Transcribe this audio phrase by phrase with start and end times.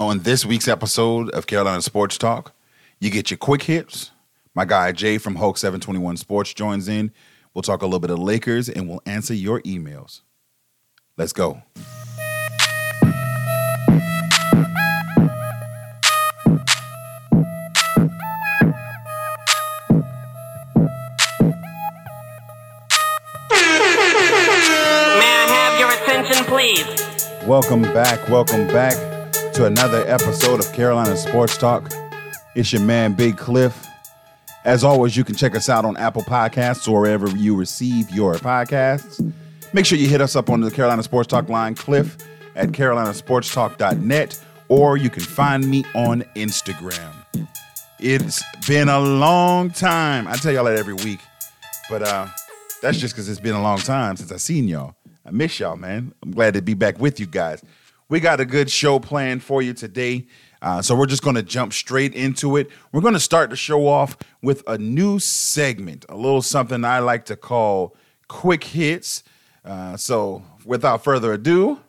[0.00, 2.54] On this week's episode of Carolina Sports Talk,
[3.00, 4.12] you get your quick hits.
[4.54, 7.10] My guy Jay from Hulk 721 Sports joins in.
[7.52, 10.20] We'll talk a little bit of Lakers and we'll answer your emails.
[11.16, 11.62] Let's go.
[11.74, 11.88] May
[25.34, 26.86] I have your attention, please?
[27.48, 28.28] Welcome back.
[28.28, 29.07] Welcome back
[29.58, 31.90] to another episode of Carolina Sports Talk.
[32.54, 33.88] It's your man, Big Cliff.
[34.64, 38.34] As always, you can check us out on Apple Podcasts or wherever you receive your
[38.34, 39.32] podcasts.
[39.72, 42.16] Make sure you hit us up on the Carolina Sports Talk line, Cliff
[42.54, 47.12] at carolinasportstalk.net, or you can find me on Instagram.
[47.98, 50.28] It's been a long time.
[50.28, 51.18] I tell y'all that every week,
[51.90, 52.28] but uh,
[52.80, 54.94] that's just because it's been a long time since I seen y'all.
[55.26, 56.14] I miss y'all, man.
[56.22, 57.60] I'm glad to be back with you guys.
[58.10, 60.26] We got a good show planned for you today.
[60.62, 62.70] Uh, so we're just going to jump straight into it.
[62.90, 67.00] We're going to start the show off with a new segment, a little something I
[67.00, 67.94] like to call
[68.26, 69.24] quick hits.
[69.62, 71.80] Uh, so without further ado,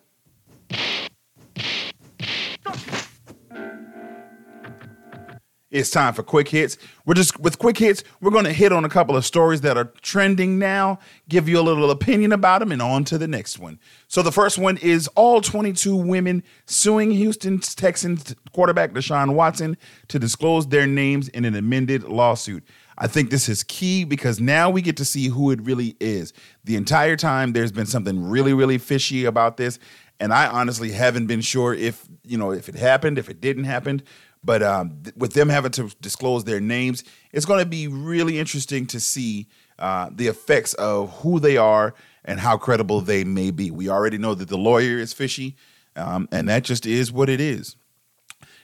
[5.72, 6.78] It's time for quick hits.
[7.06, 9.78] We're just with quick hits, we're going to hit on a couple of stories that
[9.78, 13.60] are trending now, give you a little opinion about them, and on to the next
[13.60, 13.80] one.
[14.08, 20.18] So the first one is all 22 women suing Houston Texans quarterback Deshaun Watson to
[20.18, 22.64] disclose their names in an amended lawsuit.
[22.98, 26.34] I think this is key because now we get to see who it really is.
[26.64, 29.78] The entire time there's been something really, really fishy about this.
[30.20, 33.64] And I honestly haven't been sure if, you know, if it happened, if it didn't
[33.64, 34.02] happen.
[34.44, 38.40] But um, th- with them having to disclose their names, it's going to be really
[38.40, 41.94] interesting to see uh, the effects of who they are
[42.26, 43.72] and how credible they may be.
[43.72, 45.56] We already know that the lawyer is fishy,
[45.96, 47.76] um, and that just is what it is.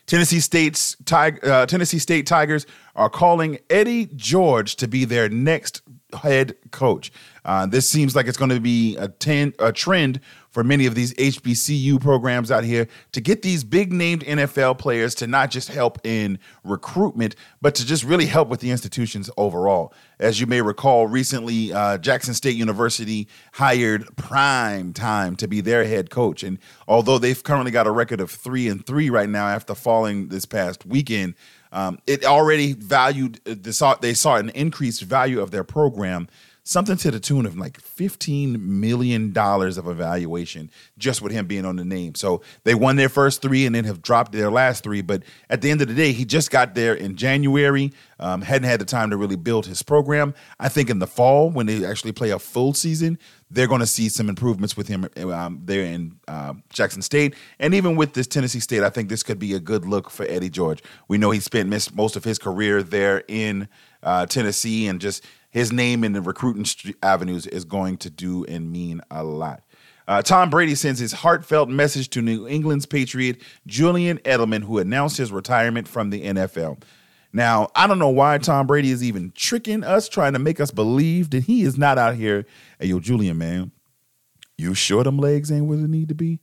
[0.05, 5.81] Tennessee State's Tig- uh, Tennessee State Tigers are calling Eddie George to be their next
[6.21, 7.11] head coach.
[7.43, 10.19] Uh, this seems like it's going to be a, ten- a trend
[10.55, 15.13] for many of these HBCU programs out here to get these big named NFL players
[15.15, 19.91] to not just help in recruitment, but to just really help with the institutions overall.
[20.17, 25.83] As you may recall, recently uh, Jackson State University hired Prime Time to be their
[25.83, 26.57] head coach, and
[26.87, 30.45] although they've currently got a record of three and three right now after falling this
[30.45, 31.35] past weekend,
[31.73, 36.29] um, it already valued they saw they saw an increased value of their program
[36.65, 41.75] something to the tune of like $15 million of evaluation just with him being on
[41.75, 42.15] the name.
[42.15, 45.01] So they won their first three and then have dropped their last three.
[45.01, 48.67] But at the end of the day, he just got there in January, um, hadn't
[48.67, 50.33] had the time to really build his program.
[50.59, 53.19] I think in the fall, when they actually play a full season,
[53.55, 57.35] they're going to see some improvements with him um, there in uh, Jackson State.
[57.57, 60.25] And even with this Tennessee State, I think this could be a good look for
[60.27, 60.83] Eddie George.
[61.07, 63.69] We know he spent most of his career there in
[64.03, 66.65] uh, Tennessee and just his name in the recruiting
[67.01, 69.63] avenues is going to do and mean a lot.
[70.07, 75.17] Uh, Tom Brady sends his heartfelt message to New England's Patriot Julian Edelman, who announced
[75.17, 76.81] his retirement from the NFL.
[77.35, 80.71] Now, I don't know why Tom Brady is even tricking us, trying to make us
[80.71, 82.45] believe that he is not out here.
[82.79, 83.73] Hey, yo, Julian, man,
[84.57, 86.39] you sure them legs ain't where they need to be?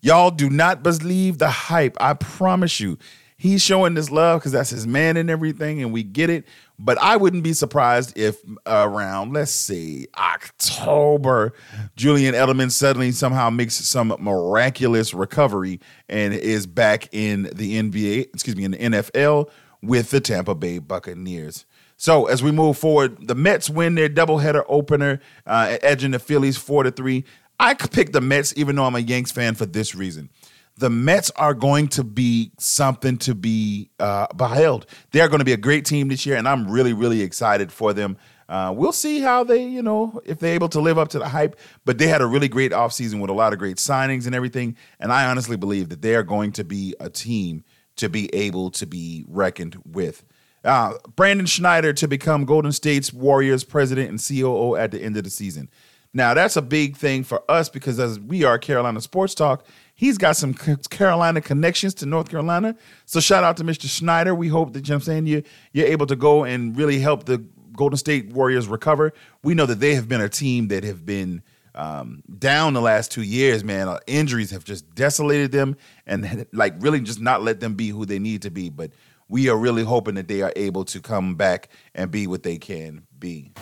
[0.00, 1.96] Y'all do not believe the hype.
[2.00, 2.98] I promise you.
[3.36, 6.46] He's showing this love because that's his man and everything, and we get it.
[6.80, 11.52] But I wouldn't be surprised if around, let's see, October,
[11.94, 15.78] Julian Edelman suddenly somehow makes some miraculous recovery
[16.08, 19.48] and is back in the NBA, excuse me, in the NFL
[19.86, 21.64] with the Tampa Bay Buccaneers.
[21.96, 26.56] So as we move forward, the Mets win their doubleheader opener, uh, edging the Phillies
[26.56, 27.24] four to three.
[27.60, 30.28] I could pick the Mets, even though I'm a Yanks fan, for this reason
[30.76, 34.86] the Mets are going to be something to be uh, beheld.
[35.12, 37.92] They're going to be a great team this year, and I'm really, really excited for
[37.92, 38.16] them.
[38.48, 41.28] Uh, we'll see how they, you know, if they're able to live up to the
[41.28, 41.58] hype.
[41.84, 44.76] But they had a really great offseason with a lot of great signings and everything.
[45.00, 47.64] And I honestly believe that they are going to be a team
[47.96, 50.24] to be able to be reckoned with.
[50.64, 55.24] Uh, Brandon Schneider to become Golden State's Warriors president and COO at the end of
[55.24, 55.68] the season.
[56.16, 60.16] Now, that's a big thing for us because as we are Carolina Sports Talk, he's
[60.16, 62.76] got some Carolina connections to North Carolina.
[63.04, 63.88] So shout out to Mr.
[63.88, 64.34] Schneider.
[64.34, 65.42] We hope that you know I'm saying you
[65.72, 67.44] you're able to go and really help the
[67.76, 69.12] Golden State Warriors recover.
[69.42, 71.42] We know that they have been a team that have been
[71.74, 73.88] um, down the last two years, man.
[73.88, 75.76] Uh, injuries have just desolated them
[76.06, 78.70] and like really just not let them be who they need to be.
[78.70, 78.92] But
[79.28, 82.58] we are really hoping that they are able to come back and be what they
[82.58, 83.52] can be.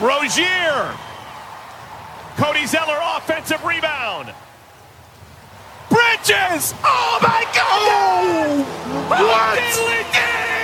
[0.00, 0.96] Rozier.
[2.36, 4.32] Cody Zeller offensive rebound.
[5.90, 6.72] Bridges!
[6.84, 8.64] Oh my God!
[9.10, 10.59] What?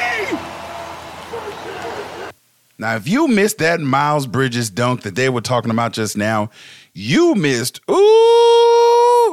[2.79, 6.51] Now, if you missed that Miles Bridges dunk that they were talking about just now,
[6.93, 7.95] you missed ooh,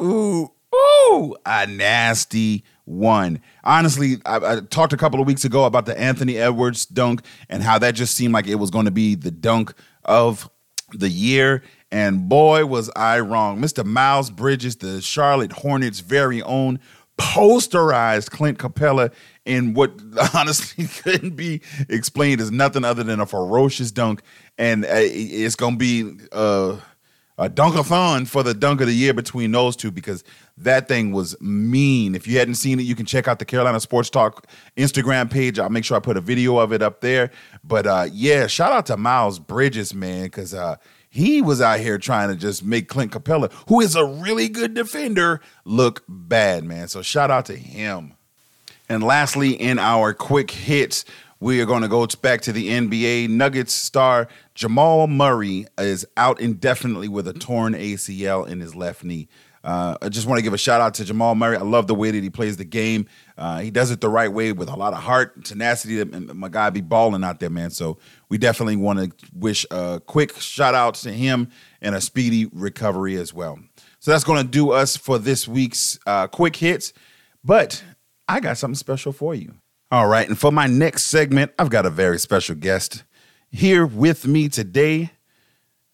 [0.02, 3.42] ooh, ooh, a nasty one.
[3.64, 7.64] Honestly, I, I, talked a couple of weeks ago about the Anthony Edwards dunk and
[7.64, 9.74] how that just seemed like it was going to be the dunk
[10.06, 10.50] of
[10.94, 11.64] the year.
[11.92, 13.60] And boy, was I wrong.
[13.60, 13.86] Mr.
[13.86, 16.80] Miles Bridges, the Charlotte Hornets' very own,
[17.18, 19.12] posterized Clint Capela
[19.46, 20.00] in what
[20.34, 24.22] honestly couldn't be explained as nothing other than a ferocious dunk.
[24.58, 26.78] And uh, it's going to be uh,
[27.38, 30.24] a dunkathon for the dunk of the year between those two because
[30.58, 32.16] that thing was mean.
[32.16, 34.48] If you hadn't seen it, you can check out the Carolina Sports Talk
[34.78, 35.58] Instagram page.
[35.58, 37.32] I'll make sure I put a video of it up there.
[37.64, 40.76] But uh, yeah, shout out to Miles Bridges, man, because uh,
[41.10, 44.74] he was out here trying to just make Clint Capela, who is a really good
[44.74, 46.88] defender, look bad, man.
[46.88, 48.14] So shout out to him.
[48.94, 51.04] And lastly, in our quick hits,
[51.40, 53.28] we are going to go back to the NBA.
[53.28, 59.28] Nuggets star Jamal Murray is out indefinitely with a torn ACL in his left knee.
[59.64, 61.58] Uh, I just want to give a shout out to Jamal Murray.
[61.58, 63.08] I love the way that he plays the game.
[63.38, 66.02] Uh, he does it the right way with a lot of heart, tenacity.
[66.02, 67.72] And my guy be balling out there, man.
[67.72, 67.98] So
[68.30, 71.50] we definitely want to wish a quick shout out to him
[71.82, 73.58] and a speedy recovery as well.
[74.00, 76.94] So that's going to do us for this week's uh, quick hits.
[77.44, 77.84] But
[78.28, 79.56] I got something special for you.
[79.92, 80.28] All right.
[80.28, 83.04] And for my next segment, I've got a very special guest
[83.52, 85.12] here with me today.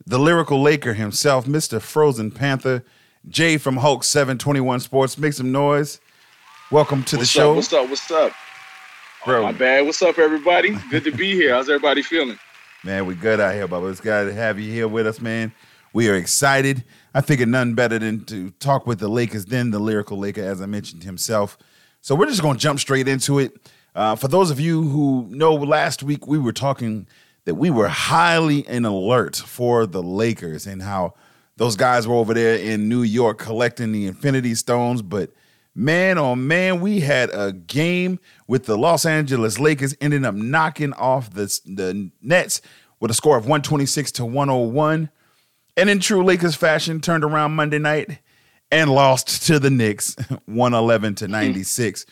[0.06, 1.82] The lyrical Laker himself, Mr.
[1.82, 2.84] Frozen Panther.
[3.28, 5.18] Jay from Hulk 721 Sports.
[5.18, 6.00] Make some noise.
[6.72, 7.50] Welcome to what's the show.
[7.52, 7.90] Up, what's up?
[7.90, 8.32] What's up?
[9.26, 9.40] Bro.
[9.40, 9.86] Oh, my bad.
[9.86, 10.78] What's up, everybody?
[10.90, 11.54] Good to be here.
[11.54, 12.40] How's everybody feeling?
[12.86, 13.92] Man, we good out here, Bubba.
[13.92, 15.52] It's glad to have you here with us, man.
[15.92, 16.86] We are excited.
[17.14, 20.62] I figured nothing better than to talk with the Lakers than the lyrical Laker, as
[20.62, 21.58] I mentioned himself.
[22.02, 23.58] So we're just going to jump straight into it.
[23.96, 27.08] Uh, for those of you who know, last week we were talking
[27.46, 31.14] that we were highly in alert for the Lakers and how–
[31.60, 35.30] those guys were over there in New York collecting the Infinity Stones, but
[35.76, 38.18] man, oh man, we had a game
[38.48, 42.62] with the Los Angeles Lakers ending up knocking off the, the Nets
[43.02, 45.10] with a score of 126 to 101.
[45.76, 48.20] And in true Lakers fashion, turned around Monday night
[48.72, 52.06] and lost to the Knicks 111 to 96.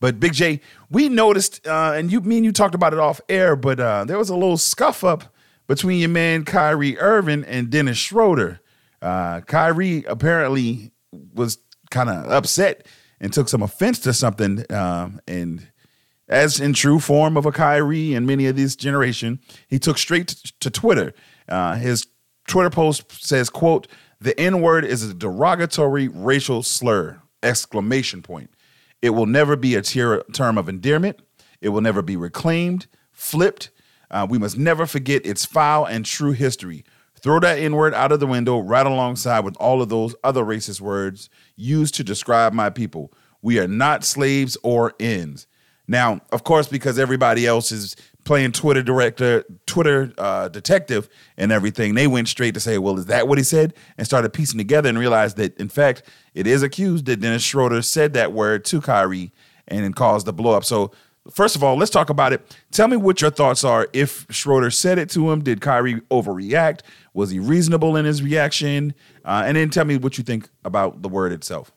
[0.00, 3.56] But Big J, we noticed, uh, and you, mean you talked about it off air,
[3.56, 5.34] but uh, there was a little scuff up
[5.66, 8.60] between your man Kyrie Irving and Dennis Schroeder.
[9.00, 10.92] Uh, Kyrie apparently
[11.32, 11.58] was
[11.90, 12.86] kind of upset
[13.20, 14.64] and took some offense to something.
[14.70, 15.68] Um, and
[16.28, 20.28] as in true form of a Kyrie and many of this generation, he took straight
[20.60, 21.14] to Twitter.
[21.48, 22.06] Uh, his
[22.46, 23.86] Twitter post says, "quote
[24.24, 28.48] The N word is a derogatory racial slur!" Exclamation point.
[29.02, 31.20] It will never be a term of endearment.
[31.60, 33.70] It will never be reclaimed, flipped.
[34.10, 36.84] Uh, we must never forget its foul and true history.
[37.20, 40.42] Throw that N word out of the window right alongside with all of those other
[40.42, 43.12] racist words used to describe my people.
[43.42, 45.46] We are not slaves or ends.
[45.86, 47.94] Now, of course, because everybody else is
[48.24, 53.06] playing Twitter director, Twitter uh, detective, and everything, they went straight to say, "Well, is
[53.06, 56.02] that what he said?" and started piecing together and realized that, in fact,
[56.34, 59.32] it is accused that Dennis Schroeder said that word to Kyrie
[59.68, 60.64] and it caused the blow up.
[60.64, 60.92] So
[61.30, 62.54] First of all, let's talk about it.
[62.70, 63.88] Tell me what your thoughts are.
[63.94, 66.80] If Schroeder said it to him, did Kyrie overreact?
[67.14, 68.94] Was he reasonable in his reaction?
[69.24, 71.72] Uh, and then tell me what you think about the word itself.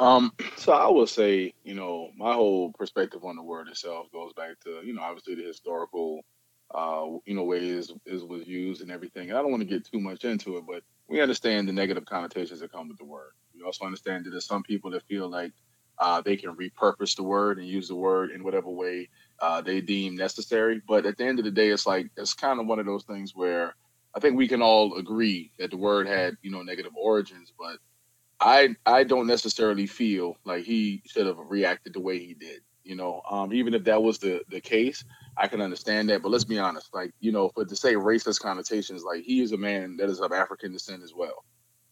[0.00, 4.34] Um, so I will say, you know, my whole perspective on the word itself goes
[4.34, 6.22] back to, you know, obviously the historical,
[6.74, 9.30] uh, you know, ways is was used and everything.
[9.30, 12.06] And I don't want to get too much into it, but we understand the negative
[12.06, 13.32] connotations that come with the word.
[13.56, 15.54] We also understand that there's some people that feel like
[16.00, 19.08] uh, they can repurpose the word and use the word in whatever way
[19.40, 20.82] uh, they deem necessary.
[20.88, 23.06] But at the end of the day, it's like it's kind of one of those
[23.06, 23.76] things where
[24.16, 27.78] I think we can all agree that the word had you know negative origins, but
[28.40, 32.62] I I don't necessarily feel like he should have reacted the way he did.
[32.84, 35.04] You know, um, even if that was the the case,
[35.36, 36.22] I can understand that.
[36.22, 39.52] But let's be honest, like you know, for to say racist connotations, like he is
[39.52, 41.44] a man that is of African descent as well.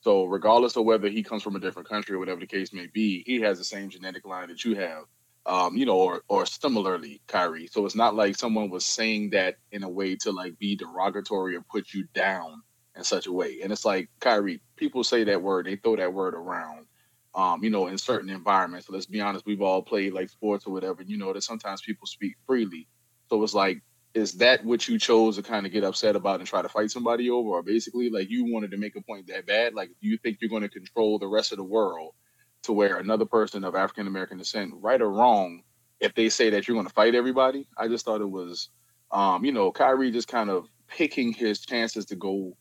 [0.03, 2.87] So regardless of whether he comes from a different country or whatever the case may
[2.89, 5.05] be, he has the same genetic line that you have.
[5.47, 7.69] Um, you know, or or similarly, Kyrie.
[7.69, 11.57] So it's not like someone was saying that in a way to like be derogatory
[11.57, 12.63] or put you down
[12.99, 13.61] in such a way.
[13.63, 16.87] And it's like Kyrie, people say that word, they throw that word around.
[17.35, 18.89] Um, you know, in certain environments.
[18.89, 21.03] So let's be honest, we've all played like sports or whatever.
[21.03, 22.89] You know that sometimes people speak freely.
[23.29, 23.83] So it's like
[24.15, 26.91] is that what you chose to kind of get upset about and try to fight
[26.91, 29.75] somebody over, or basically like you wanted to make a point that bad?
[29.75, 32.15] Like, do you think you're going to control the rest of the world
[32.63, 35.63] to where another person of African American descent, right or wrong,
[36.01, 37.69] if they say that you're going to fight everybody?
[37.77, 38.71] I just thought it was,
[39.13, 42.57] um, you know, Kyrie just kind of picking his chances to go,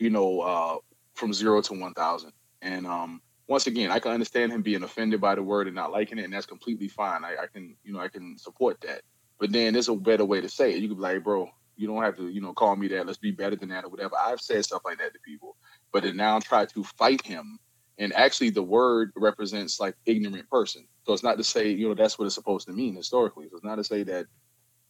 [0.00, 0.76] you know, uh,
[1.14, 2.32] from zero to one thousand.
[2.62, 5.92] And um, once again, I can understand him being offended by the word and not
[5.92, 7.24] liking it, and that's completely fine.
[7.24, 9.02] I, I can, you know, I can support that.
[9.38, 10.78] But then there's a better way to say it.
[10.78, 13.06] You could be like, bro, you don't have to, you know, call me that.
[13.06, 14.14] Let's be better than that or whatever.
[14.22, 15.56] I've said stuff like that to people,
[15.92, 17.58] but to now try to fight him.
[17.98, 20.86] And actually, the word represents like ignorant person.
[21.06, 23.46] So it's not to say, you know, that's what it's supposed to mean historically.
[23.50, 24.26] So it's not to say that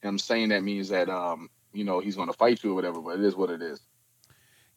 [0.02, 3.00] him saying that means that, um, you know, he's going to fight you or whatever.
[3.00, 3.80] But it is what it is.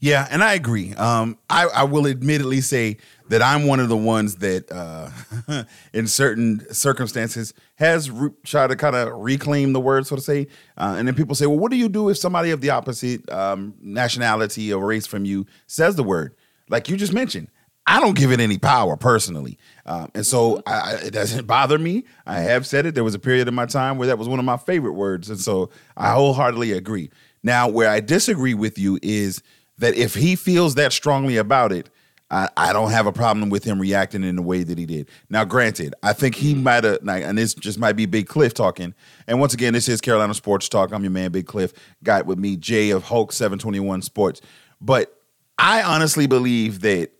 [0.03, 0.93] Yeah, and I agree.
[0.95, 2.97] Um, I, I will admittedly say
[3.29, 8.75] that I'm one of the ones that, uh, in certain circumstances, has re- tried to
[8.75, 10.47] kind of reclaim the word, so to say.
[10.77, 13.31] Uh, and then people say, "Well, what do you do if somebody of the opposite
[13.31, 16.35] um, nationality or race from you says the word?"
[16.67, 17.47] Like you just mentioned,
[17.87, 22.03] I don't give it any power personally, um, and so I, it doesn't bother me.
[22.25, 22.93] I have said it.
[22.93, 25.29] There was a period in my time where that was one of my favorite words,
[25.29, 27.09] and so I wholeheartedly agree.
[27.41, 29.41] Now, where I disagree with you is
[29.77, 31.89] that if he feels that strongly about it,
[32.29, 35.09] I, I, don't have a problem with him reacting in the way that he did.
[35.29, 36.63] Now, granted, I think he mm-hmm.
[36.63, 38.95] might have, and this just might be Big Cliff talking.
[39.27, 40.91] And once again, this is Carolina Sports Talk.
[40.91, 41.73] I'm your man, Big Cliff.
[42.03, 44.41] Got with me, Jay of Hulk 721 Sports.
[44.81, 45.15] But
[45.59, 47.11] I honestly believe that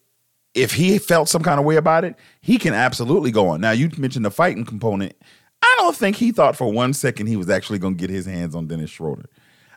[0.55, 3.61] if he felt some kind of way about it, he can absolutely go on.
[3.61, 5.13] Now, you mentioned the fighting component.
[5.61, 8.25] I don't think he thought for one second he was actually going to get his
[8.25, 9.29] hands on Dennis Schroeder.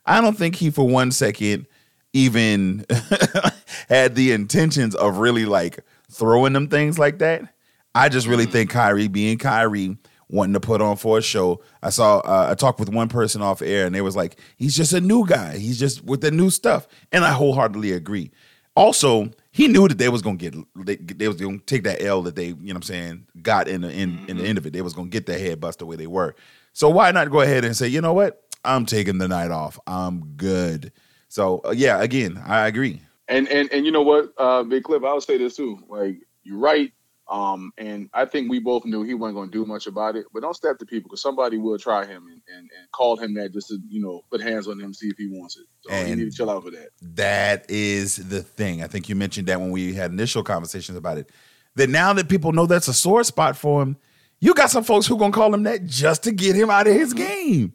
[0.05, 1.67] I don't think he for one second
[2.13, 2.85] even
[3.89, 7.53] had the intentions of really like throwing them things like that.
[7.95, 9.97] I just really think Kyrie being Kyrie
[10.29, 11.63] wanting to put on for a show.
[11.83, 14.77] I saw uh, I talked with one person off air and they was like, he's
[14.77, 15.57] just a new guy.
[15.57, 16.87] He's just with the new stuff.
[17.13, 18.31] And I wholeheartedly agree.
[18.75, 22.23] Also, he knew that they was gonna get they, they was gonna take that L
[22.23, 24.67] that they, you know what I'm saying, got in the in, in the end of
[24.67, 24.73] it.
[24.73, 26.35] They was gonna get their head bust the way they were.
[26.75, 28.43] So why not go ahead and say, you know what?
[28.65, 29.79] I'm taking the night off.
[29.87, 30.93] I'm good.
[31.29, 33.01] So uh, yeah, again, I agree.
[33.29, 35.83] And and and you know what, uh, Big Cliff, I would say this too.
[35.89, 36.93] Like you're right.
[37.29, 40.27] Um, and I think we both knew he wasn't going to do much about it.
[40.33, 43.35] But don't step to people because somebody will try him and, and, and call him
[43.35, 45.67] that just to you know put hands on him see if he wants it.
[45.81, 46.91] So and you need to chill out for that.
[47.03, 48.83] That is the thing.
[48.83, 51.31] I think you mentioned that when we had initial conversations about it.
[51.75, 53.97] That now that people know that's a sore spot for him,
[54.41, 56.95] you got some folks who gonna call him that just to get him out of
[56.95, 57.75] his game.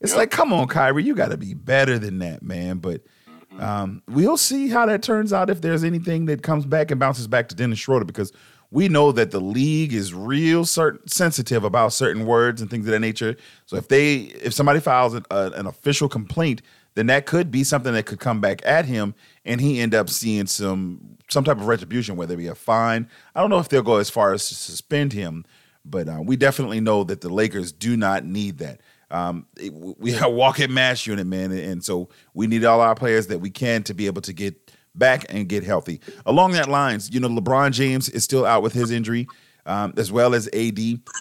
[0.00, 0.18] It's yep.
[0.18, 2.78] like, come on, Kyrie, you got to be better than that, man.
[2.78, 3.02] But
[3.58, 7.26] um, we'll see how that turns out if there's anything that comes back and bounces
[7.26, 8.32] back to Dennis Schroeder because
[8.70, 12.92] we know that the league is real certain, sensitive about certain words and things of
[12.92, 13.36] that nature.
[13.66, 16.62] So if they if somebody files an, uh, an official complaint,
[16.94, 19.14] then that could be something that could come back at him,
[19.44, 23.08] and he end up seeing some some type of retribution, whether it be a fine.
[23.34, 25.44] I don't know if they'll go as far as to suspend him,
[25.84, 29.46] but uh, we definitely know that the Lakers do not need that um,
[29.98, 33.50] we are walking mass unit, man, and so we need all our players that we
[33.50, 36.00] can to be able to get back and get healthy.
[36.26, 39.26] Along that lines, you know, LeBron James is still out with his injury,
[39.66, 40.78] um, as well as AD.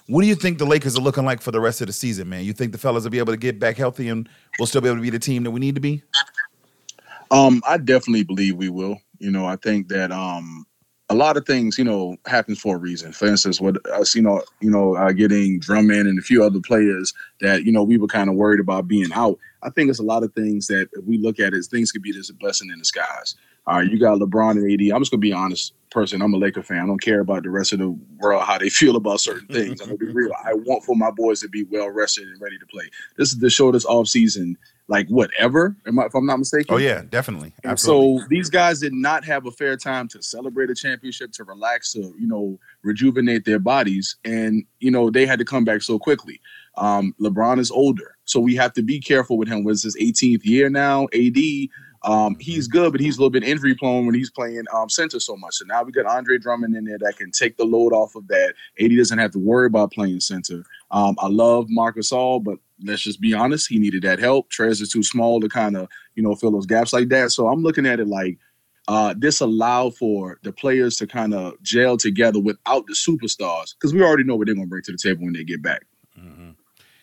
[0.07, 2.29] What do you think the Lakers are looking like for the rest of the season,
[2.29, 2.43] man?
[2.43, 4.27] You think the fellas will be able to get back healthy and
[4.59, 6.03] we'll still be able to be the team that we need to be?
[7.31, 8.97] Um, I definitely believe we will.
[9.19, 10.65] You know, I think that um,
[11.09, 13.13] a lot of things, you know, happens for a reason.
[13.13, 16.59] For instance, what us, you know, you know, uh, getting Drummond and a few other
[16.59, 19.37] players that you know we were kind of worried about being out.
[19.63, 22.11] I think it's a lot of things that we look at as things could be
[22.11, 23.35] just a blessing in disguise.
[23.67, 24.93] All right, you got LeBron and AD.
[24.93, 26.21] I'm just gonna be honest, person.
[26.21, 26.83] I'm a Laker fan.
[26.83, 29.79] I don't care about the rest of the world how they feel about certain things.
[29.79, 30.33] I'm gonna be real.
[30.43, 32.89] I want for my boys to be well rested and ready to play.
[33.17, 35.75] This is the shortest off season like whatever.
[35.85, 36.73] If I'm not mistaken?
[36.73, 37.53] Oh yeah, definitely.
[37.63, 38.19] Absolutely.
[38.19, 41.91] So these guys did not have a fair time to celebrate a championship, to relax,
[41.93, 45.99] to you know rejuvenate their bodies, and you know they had to come back so
[45.99, 46.39] quickly.
[46.77, 49.63] Um, LeBron is older, so we have to be careful with him.
[49.63, 51.07] Was his 18th year now?
[51.13, 51.69] AD
[52.03, 55.19] um, he's good, but he's a little bit injury prone when he's playing um, center
[55.19, 55.55] so much.
[55.55, 58.27] So now we got Andre Drummond in there that can take the load off of
[58.27, 58.53] that.
[58.79, 60.63] AD doesn't have to worry about playing center.
[60.91, 64.49] Um, I love Marcus All, but let's just be honest, he needed that help.
[64.51, 67.31] Trez is too small to kind of you know fill those gaps like that.
[67.31, 68.37] So I'm looking at it like
[68.87, 73.93] uh, this allowed for the players to kind of gel together without the superstars because
[73.93, 75.85] we already know what they're going to bring to the table when they get back.
[76.17, 76.51] Mm-hmm.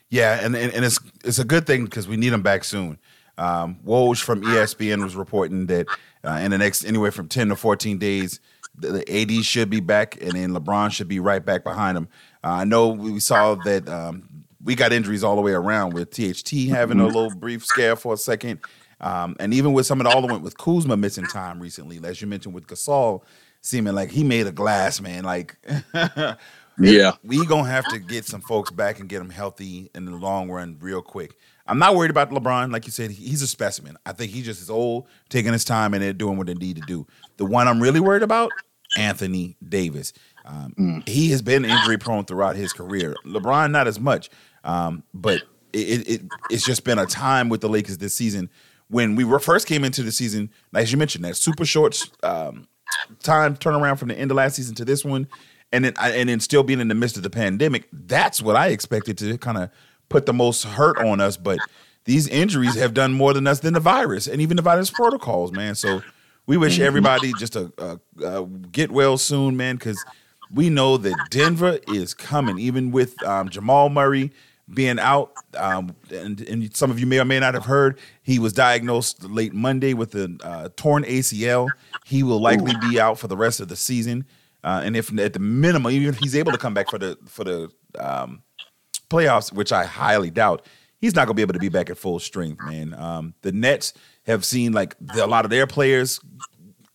[0.09, 2.99] Yeah, and, and, and it's it's a good thing because we need them back soon.
[3.37, 5.89] Um, Woj from ESPN was reporting that
[6.25, 8.41] uh, in the next anywhere from 10 to 14 days,
[8.77, 12.09] the, the, AD should be back, and then LeBron should be right back behind him.
[12.45, 16.11] Uh, I know we saw that um, we got injuries all the way around with
[16.11, 18.61] THT having a little brief scare for a second.
[19.01, 22.01] Um, and even with some of the all the went with Kuzma missing time recently,
[22.03, 23.23] as you mentioned with Gasol,
[23.61, 25.25] seeming like he made a glass man.
[25.25, 25.57] Like,
[26.79, 27.13] Yeah.
[27.23, 30.51] we gonna have to get some folks back and get them healthy in the long
[30.51, 31.35] run, real quick.
[31.67, 33.11] I'm not worried about LeBron, like you said.
[33.11, 33.97] He's a specimen.
[34.05, 36.77] I think he just is old, taking his time, and they're doing what they need
[36.77, 37.07] to do.
[37.37, 38.51] The one I'm really worried about,
[38.99, 40.13] Anthony Davis.
[40.45, 43.15] Um, He has been injury prone throughout his career.
[43.25, 44.29] LeBron, not as much,
[44.65, 45.43] um, but
[45.73, 48.51] it, it it's just been a time with the Lakers this season
[48.89, 52.69] when we were first came into the season, as you mentioned, that super short um,
[53.23, 55.27] time turnaround from the end of last season to this one,
[55.73, 57.89] and then and then still being in the midst of the pandemic.
[57.93, 59.71] That's what I expected to kind of
[60.09, 61.37] put the most hurt on us.
[61.37, 61.59] But
[62.05, 65.51] these injuries have done more than us than the virus and even the virus protocols,
[65.53, 65.75] man.
[65.75, 66.03] So
[66.47, 70.05] we wish everybody just a, a, a get well soon, man, because
[70.53, 74.31] we know that Denver is coming, even with um, Jamal Murray
[74.73, 75.33] being out.
[75.57, 79.23] Um, and, and some of you may or may not have heard he was diagnosed
[79.25, 81.69] late Monday with a uh, torn ACL.
[82.05, 84.25] He will likely be out for the rest of the season.
[84.63, 87.19] Uh, and if at the minimum, even if he's able to come back for the
[87.27, 88.43] for the um,
[89.11, 90.65] playoffs, which I highly doubt,
[90.99, 92.95] he's not going to be able to be back at full strength, man.
[92.95, 93.93] Um, the Nets
[94.27, 96.19] have seen like the, a lot of their players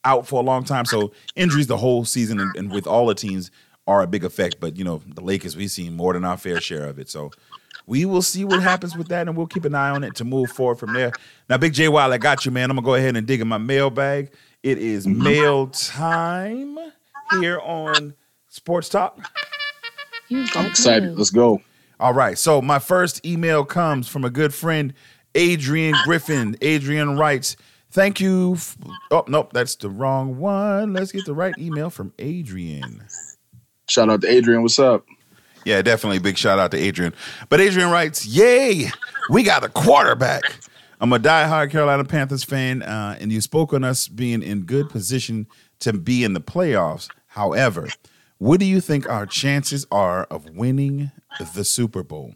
[0.03, 3.13] out for a long time, so injuries the whole season and, and with all the
[3.13, 3.51] teams
[3.85, 4.55] are a big effect.
[4.59, 7.31] But you know, the Lakers we've seen more than our fair share of it, so.
[7.89, 10.23] We will see what happens with that, and we'll keep an eye on it to
[10.23, 11.11] move forward from there.
[11.49, 13.47] Now, Big J, while I got you, man, I'm gonna go ahead and dig in
[13.47, 14.31] my mailbag.
[14.61, 15.23] It is mm-hmm.
[15.23, 16.77] mail time
[17.39, 18.13] here on
[18.47, 19.19] Sports Talk.
[20.29, 21.17] I'm excited.
[21.17, 21.63] Let's go.
[21.99, 22.37] All right.
[22.37, 24.93] So my first email comes from a good friend,
[25.33, 26.57] Adrian Griffin.
[26.61, 27.55] Adrian writes,
[27.89, 28.77] "Thank you." f-
[29.09, 30.93] oh nope, that's the wrong one.
[30.93, 33.03] Let's get the right email from Adrian.
[33.87, 34.61] Shout out to Adrian.
[34.61, 35.07] What's up?
[35.69, 37.13] Yeah, definitely big shout out to Adrian.
[37.47, 38.89] But Adrian writes, "Yay,
[39.29, 40.41] we got a quarterback."
[40.99, 44.89] I'm a diehard Carolina Panthers fan, uh, and you spoke on us being in good
[44.89, 45.45] position
[45.81, 47.07] to be in the playoffs.
[47.27, 47.87] However,
[48.39, 51.11] what do you think our chances are of winning
[51.53, 52.33] the Super Bowl?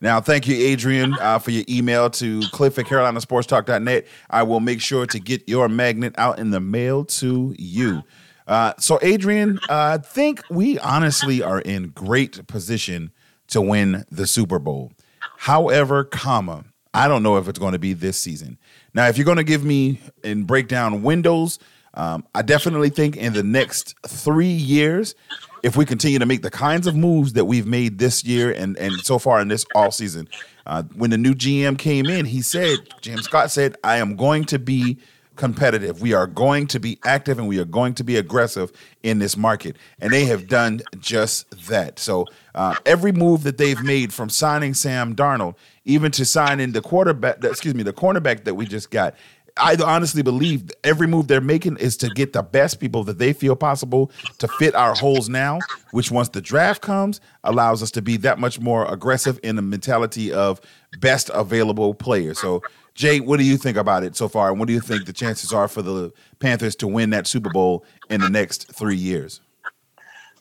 [0.00, 4.06] Now, thank you, Adrian, uh, for your email to cliff at carolinasportstalk.net.
[4.30, 8.02] I will make sure to get your magnet out in the mail to you.
[8.46, 13.10] Uh, so, Adrian, I think we honestly are in great position
[13.48, 14.92] to win the Super Bowl.
[15.38, 18.58] However, comma, I don't know if it's going to be this season.
[18.94, 21.58] Now, if you're going to give me and break down windows,
[21.94, 25.14] um, I definitely think in the next three years,
[25.62, 28.76] if we continue to make the kinds of moves that we've made this year and
[28.76, 30.28] and so far in this all season,
[30.66, 34.44] uh, when the new GM came in, he said, James Scott said, I am going
[34.46, 34.98] to be
[35.36, 36.00] competitive.
[36.00, 38.72] We are going to be active and we are going to be aggressive
[39.02, 39.76] in this market.
[40.00, 41.98] And they have done just that.
[41.98, 46.80] So uh, every move that they've made from signing Sam Darnold, even to signing the
[46.80, 49.14] quarterback, excuse me, the cornerback that we just got,
[49.58, 53.32] I honestly believe every move they're making is to get the best people that they
[53.32, 55.60] feel possible to fit our holes now,
[55.92, 59.62] which once the draft comes, allows us to be that much more aggressive in the
[59.62, 60.60] mentality of
[61.00, 62.34] best available player.
[62.34, 62.62] So,
[62.94, 64.50] Jay, what do you think about it so far?
[64.50, 67.50] And what do you think the chances are for the Panthers to win that Super
[67.50, 69.40] Bowl in the next three years?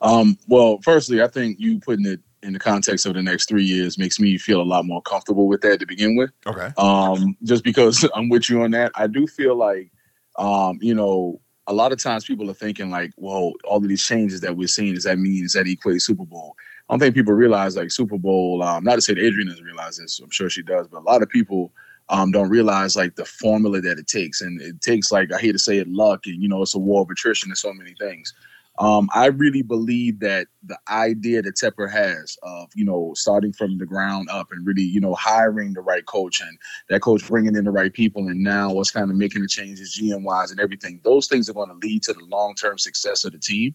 [0.02, 3.64] Um, well, firstly, I think you putting it in the context of the next three
[3.64, 6.32] years makes me feel a lot more comfortable with that to begin with.
[6.46, 6.72] Okay.
[6.78, 9.92] Um, just because I'm with you on that, I do feel like,
[10.38, 14.04] um, you know, a lot of times people are thinking like, well, all of these
[14.04, 16.56] changes that we're seeing, does that mean, does that equate Super Bowl?
[16.88, 19.66] I don't think people realize like Super Bowl, um, not to say that Adrian doesn't
[19.66, 21.74] realize this, I'm sure she does, but a lot of people
[22.10, 24.42] um, don't realize like the formula that it takes.
[24.42, 26.80] And it takes like, I hate to say it, luck and, you know, it's a
[26.80, 28.36] war of attrition and so many things.
[28.78, 33.78] Um, I really believe that the idea that Tepper has of, you know, starting from
[33.78, 36.58] the ground up and really, you know, hiring the right coach and
[36.90, 39.98] that coach bringing in the right people and now what's kind of making the changes
[39.98, 43.24] GM wise and everything, those things are going to lead to the long term success
[43.24, 43.74] of the team.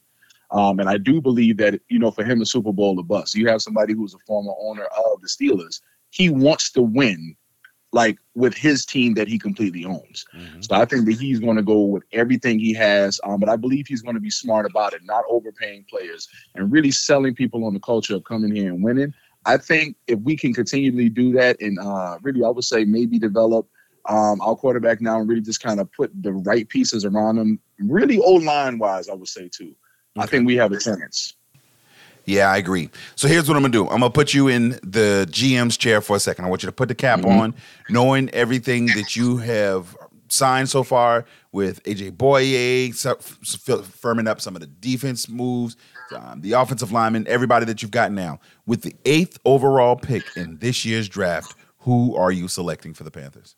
[0.51, 3.35] Um, and I do believe that, you know, for him, the Super Bowl the bust.
[3.35, 5.81] You have somebody who's a former owner of the Steelers.
[6.11, 7.37] He wants to win
[7.93, 10.25] like with his team that he completely owns.
[10.61, 13.21] So I think that he's going to go with everything he has.
[13.25, 16.71] Um, but I believe he's going to be smart about it, not overpaying players and
[16.71, 19.13] really selling people on the culture of coming here and winning.
[19.47, 23.19] I think if we can continually do that and uh, really, I would say maybe
[23.19, 23.67] develop
[24.09, 27.59] um, our quarterback now and really just kind of put the right pieces around him,
[27.79, 29.75] really old line wise, I would say too.
[30.17, 31.35] I think we have a chance.
[32.31, 32.91] Yeah, I agree.
[33.17, 33.85] So here's what I'm gonna do.
[33.85, 36.45] I'm gonna put you in the GM's chair for a second.
[36.45, 37.55] I want you to put the cap on,
[37.89, 39.97] knowing everything that you have
[40.29, 45.77] signed so far with AJ Bouye, firming up some of the defense moves,
[46.13, 48.39] um, the offensive lineman, everybody that you've got now.
[48.67, 53.11] With the eighth overall pick in this year's draft, who are you selecting for the
[53.11, 53.57] Panthers?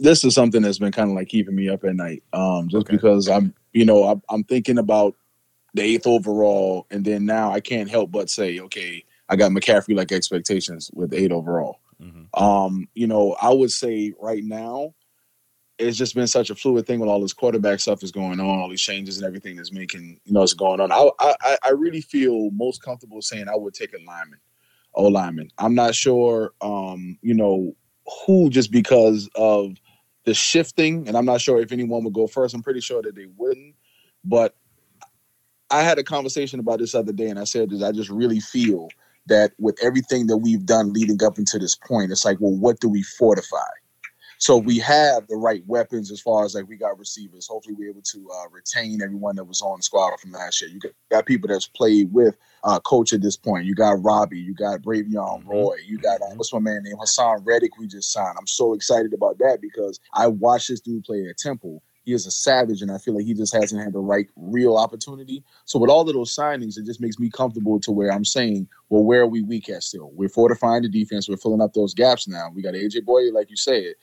[0.00, 2.22] This is something that's been kind of like keeping me up at night.
[2.32, 2.96] Um, just Okay.
[2.96, 5.14] because I'm, you know, I'm, I'm thinking about
[5.74, 9.96] the eighth overall, and then now I can't help but say, okay, I got McCaffrey
[9.96, 11.80] like expectations with eight overall.
[12.34, 14.94] Um, you know, I would say right now,
[15.78, 18.48] it's just been such a fluid thing with all this quarterback stuff is going on,
[18.48, 20.92] all these changes and everything that's making you know is going on.
[20.92, 24.40] I, I I really feel most comfortable saying I would take a lineman,
[24.94, 25.48] O lineman.
[25.58, 27.74] I'm not sure, um, you know,
[28.26, 29.76] who just because of
[30.24, 32.54] the shifting, and I'm not sure if anyone would go first.
[32.54, 33.74] I'm pretty sure that they wouldn't,
[34.24, 34.54] but
[35.72, 38.40] I had a conversation about this other day, and I said that I just really
[38.40, 38.88] feel
[39.26, 42.78] that with everything that we've done leading up into this point, it's like, well, what
[42.80, 43.56] do we fortify?
[44.36, 47.46] So we have the right weapons as far as like we got receivers.
[47.46, 50.68] Hopefully, we're able to uh, retain everyone that was on the squad from last year.
[50.68, 53.64] You got, got people that's played with uh, coach at this point.
[53.64, 57.40] You got Robbie, you got Bravvion Roy, you got uh, what's my man named Haason
[57.44, 57.78] Reddick.
[57.78, 58.36] We just signed.
[58.38, 61.82] I'm so excited about that because I watched this dude play at Temple.
[62.04, 64.76] He is a savage, and I feel like he just hasn't had the right real
[64.76, 65.44] opportunity.
[65.64, 68.68] So with all of those signings, it just makes me comfortable to where I'm saying,
[68.88, 70.10] well, where are we weak at still?
[70.12, 71.28] We're fortifying the defense.
[71.28, 72.50] We're filling up those gaps now.
[72.52, 73.94] We got AJ Bouye, like you said.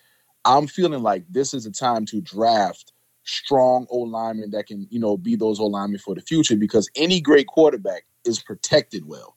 [0.45, 2.93] I'm feeling like this is a time to draft
[3.25, 6.89] strong O linemen that can, you know, be those O linemen for the future because
[6.95, 9.35] any great quarterback is protected well.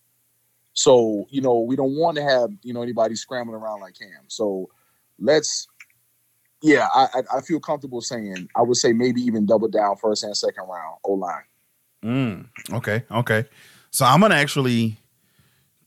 [0.73, 4.25] So, you know, we don't want to have, you know, anybody scrambling around like Cam.
[4.29, 4.71] So
[5.19, 5.69] let's
[6.63, 10.25] yeah, I I, I feel comfortable saying I would say maybe even double down first
[10.25, 11.43] and second round O line.
[12.05, 13.45] Mm, okay, okay.
[13.91, 14.99] So I'm gonna actually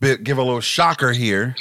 [0.01, 1.55] give a little shocker here.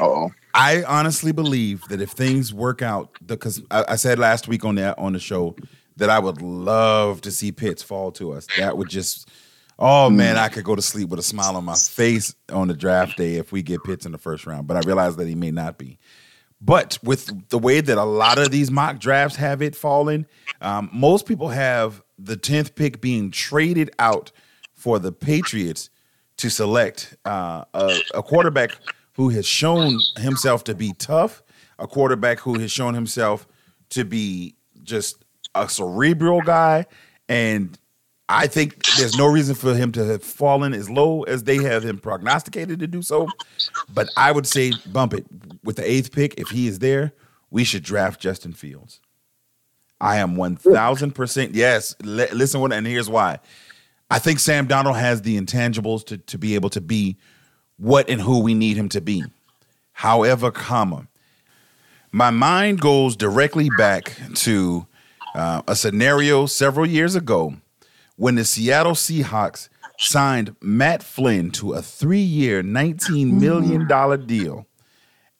[0.00, 4.64] Oh, I honestly believe that if things work out, because I, I said last week
[4.64, 5.56] on that on the show
[5.96, 8.46] that I would love to see Pitts fall to us.
[8.58, 9.28] That would just,
[9.78, 12.74] oh man, I could go to sleep with a smile on my face on the
[12.74, 14.66] draft day if we get Pitts in the first round.
[14.66, 15.98] But I realize that he may not be.
[16.60, 20.26] But with the way that a lot of these mock drafts have it falling,
[20.60, 24.32] um, most people have the tenth pick being traded out
[24.72, 25.90] for the Patriots
[26.38, 28.70] to select uh, a, a quarterback
[29.14, 31.42] who has shown himself to be tough,
[31.78, 33.46] a quarterback who has shown himself
[33.90, 36.86] to be just a cerebral guy,
[37.28, 37.78] and
[38.28, 41.82] I think there's no reason for him to have fallen as low as they have
[41.84, 43.28] him prognosticated to do so.
[43.92, 45.26] But I would say bump it
[45.62, 46.40] with the eighth pick.
[46.40, 47.12] If he is there,
[47.50, 49.00] we should draft Justin Fields.
[50.00, 51.94] I am one thousand percent yes.
[52.02, 53.38] Li- listen, and here's why.
[54.10, 57.18] I think Sam Darnold has the intangibles to to be able to be
[57.76, 59.24] what and who we need him to be.
[59.92, 61.08] However, comma,
[62.10, 64.86] my mind goes directly back to
[65.34, 67.54] uh, a scenario several years ago
[68.16, 73.88] when the Seattle Seahawks signed Matt Flynn to a three-year, nineteen million mm.
[73.88, 74.66] dollar deal,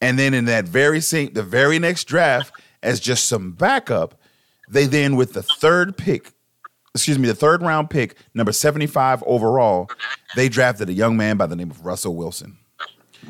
[0.00, 4.20] and then in that very same, the very next draft, as just some backup,
[4.68, 6.32] they then with the third pick,
[6.94, 9.88] excuse me, the third round pick, number seventy-five overall,
[10.36, 12.58] they drafted a young man by the name of Russell Wilson.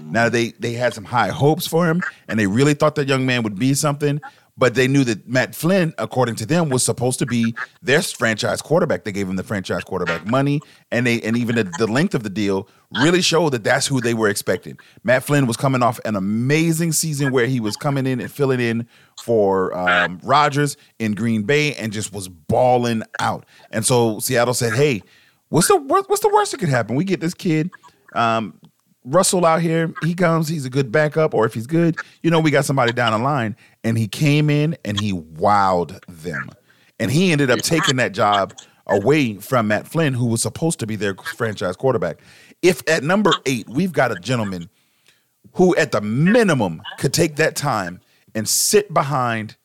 [0.03, 3.27] Now they they had some high hopes for him, and they really thought that young
[3.27, 4.21] man would be something.
[4.57, 8.63] But they knew that Matt Flynn, according to them, was supposed to be their franchise
[8.63, 9.03] quarterback.
[9.03, 10.61] They gave him the franchise quarterback money,
[10.93, 12.69] and they and even the, the length of the deal
[13.03, 14.79] really showed that that's who they were expecting.
[15.03, 18.61] Matt Flynn was coming off an amazing season where he was coming in and filling
[18.61, 18.87] in
[19.23, 23.45] for um, Rodgers in Green Bay and just was balling out.
[23.73, 25.03] And so Seattle said, "Hey,
[25.49, 26.95] what's the what's the worst that could happen?
[26.95, 27.71] We get this kid."
[28.15, 28.61] Um,
[29.05, 32.41] Russell out here, he comes, he's a good backup, or if he's good, you know,
[32.41, 33.55] we got somebody down the line.
[33.85, 36.51] And he came in and he wowed them.
[36.99, 38.55] And he ended up taking that job
[38.87, 42.19] away from Matt Flynn, who was supposed to be their franchise quarterback.
[42.63, 44.71] If at number eight, we've got a gentleman
[45.53, 48.01] who, at the minimum, could take that time
[48.35, 49.57] and sit behind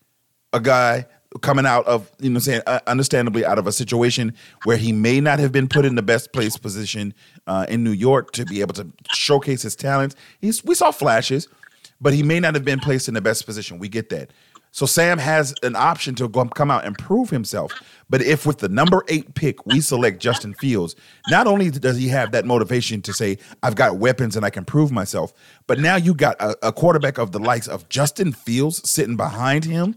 [0.53, 1.05] a guy
[1.41, 5.21] coming out of you know saying uh, understandably out of a situation where he may
[5.21, 7.13] not have been put in the best place position
[7.47, 10.15] uh, in New York to be able to showcase his talents.
[10.41, 11.47] He's we saw flashes,
[12.01, 13.77] but he may not have been placed in the best position.
[13.77, 14.31] We get that.
[14.71, 17.71] So Sam has an option to go, come out and prove himself.
[18.07, 20.95] But if with the number eight pick we select Justin Fields,
[21.29, 24.65] not only does he have that motivation to say I've got weapons and I can
[24.65, 25.33] prove myself,
[25.65, 29.65] but now you got a, a quarterback of the likes of Justin Fields sitting behind
[29.65, 29.95] him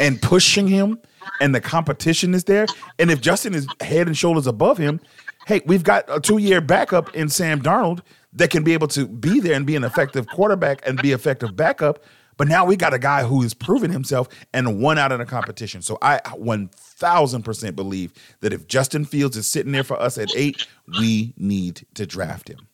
[0.00, 0.98] and pushing him
[1.40, 2.66] and the competition is there.
[2.98, 5.00] And if Justin is head and shoulders above him,
[5.46, 8.00] hey, we've got a two year backup in Sam Darnold
[8.32, 11.54] that can be able to be there and be an effective quarterback and be effective
[11.54, 12.02] backup.
[12.36, 15.26] But now we got a guy who has proven himself and won out in a
[15.26, 15.82] competition.
[15.82, 20.66] So I 1000% believe that if Justin Fields is sitting there for us at eight,
[20.98, 22.66] we need to draft him.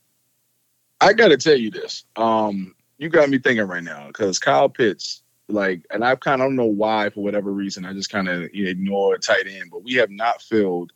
[1.00, 2.04] I got to tell you this.
[2.14, 6.46] Um, you got me thinking right now because Kyle Pitts, like, and I kind of
[6.46, 9.94] don't know why, for whatever reason, I just kind of ignore tight end, but we
[9.94, 10.92] have not filled,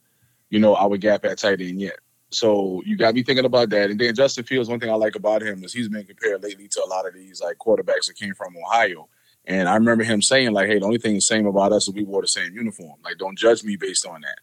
[0.48, 1.98] you know, our gap at tight end yet.
[2.32, 3.90] So you got me thinking about that.
[3.90, 6.68] And then Justin Fields, one thing I like about him is he's been compared lately
[6.68, 9.08] to a lot of these like quarterbacks that came from Ohio.
[9.46, 11.94] And I remember him saying, like, hey, the only thing the same about us is
[11.94, 12.98] we wore the same uniform.
[13.04, 14.38] Like, don't judge me based on that.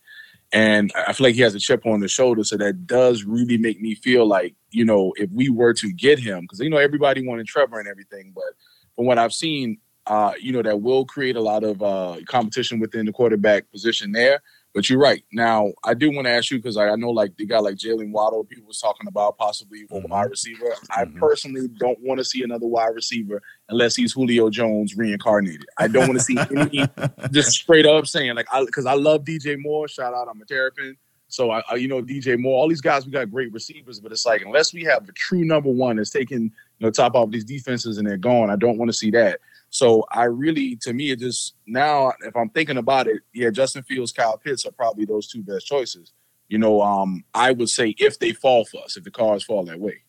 [0.51, 2.43] And I feel like he has a chip on the shoulder.
[2.43, 6.19] So that does really make me feel like, you know, if we were to get
[6.19, 8.31] him, because, you know, everybody wanted Trevor and everything.
[8.33, 8.55] But
[8.95, 12.79] from what I've seen, uh, you know, that will create a lot of uh, competition
[12.79, 14.41] within the quarterback position there.
[14.73, 15.23] But you're right.
[15.31, 17.77] Now, I do want to ask you because I, I, know like the guy like
[17.77, 20.11] Jaylen Waddle, people was talking about possibly a mm-hmm.
[20.11, 20.71] wide receiver.
[20.95, 21.17] I mm-hmm.
[21.17, 25.65] personally don't want to see another wide receiver unless he's Julio Jones reincarnated.
[25.79, 26.87] I don't want to see any
[27.31, 29.87] just straight up saying like I because I love DJ Moore.
[29.87, 30.95] Shout out, I'm a Terrapin.
[31.27, 34.11] So I, I, you know, DJ Moore, all these guys, we got great receivers, but
[34.11, 37.31] it's like unless we have a true number one that's taking you know top off
[37.31, 39.39] these defenses and they're gone, I don't want to see that.
[39.77, 43.83] So I really, to me, it just now, if I'm thinking about it, yeah, Justin
[43.83, 46.13] Fields, Kyle Pitts are probably those two best choices.
[46.49, 49.63] You know, um, I would say if they fall for us, if the cars fall
[49.65, 50.01] that way.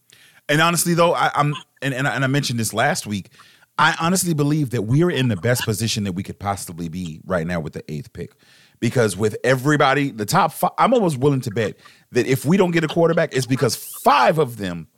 [0.49, 3.29] And honestly, though, I, am and, and I, mentioned this last week.
[3.77, 7.21] I honestly believe that we are in the best position that we could possibly be
[7.27, 8.33] right now with the eighth pick.
[8.81, 11.77] Because with everybody, the top five, I'm almost willing to bet
[12.13, 14.89] that if we don't get a quarterback, it's because five of them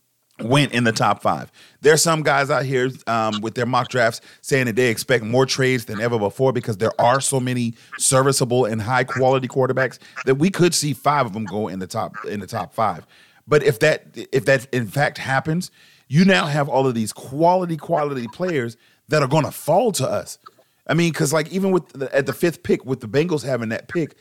[0.43, 1.51] went in the top five.
[1.81, 5.47] There's some guys out here um, with their mock drafts saying that they expect more
[5.47, 10.37] trades than ever before because there are so many serviceable and high quality quarterbacks that
[10.37, 13.07] we could see five of them go in the top in the top five.
[13.47, 15.71] But if that if that in fact happens,
[16.09, 18.77] you now have all of these quality quality players
[19.09, 20.39] that are going to fall to us.
[20.87, 23.69] I mean, because like even with the, at the fifth pick with the Bengals having
[23.69, 24.17] that pick,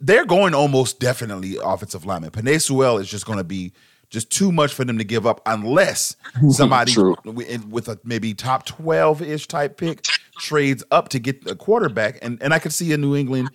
[0.00, 2.30] they're going almost definitely offensive lineman.
[2.30, 3.72] Penei Sewell is just going to be
[4.12, 6.16] just too much for them to give up unless
[6.50, 6.94] somebody
[7.24, 10.04] with a maybe top 12 ish type pick
[10.38, 12.18] trades up to get a quarterback.
[12.22, 13.50] And, and I could see a New England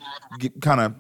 [0.62, 0.96] kind of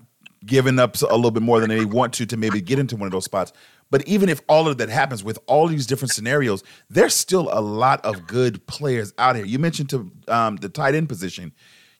[0.45, 3.07] giving up a little bit more than they want to to maybe get into one
[3.07, 3.51] of those spots.
[3.89, 7.61] But even if all of that happens with all these different scenarios, there's still a
[7.61, 9.45] lot of good players out here.
[9.45, 11.51] You mentioned to um, the tight end position.